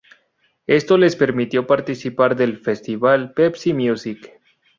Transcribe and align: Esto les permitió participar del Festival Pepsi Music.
Esto 0.65 0.97
les 0.97 1.15
permitió 1.15 1.67
participar 1.67 2.35
del 2.35 2.57
Festival 2.57 3.35
Pepsi 3.35 3.71
Music. 3.71 4.31